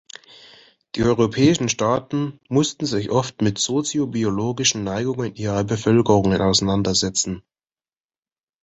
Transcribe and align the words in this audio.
Die 0.95 1.03
europäischen 1.03 1.69
Staaten 1.69 2.39
mussten 2.49 2.87
sich 2.87 3.11
oft 3.11 3.43
mit 3.43 3.59
soziobiologischen 3.59 4.83
Neigungen 4.83 5.35
ihrer 5.35 5.63
Bevölkerungen 5.63 6.41
auseinandersetzen. 6.41 7.43